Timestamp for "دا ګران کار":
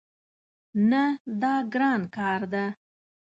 1.41-2.41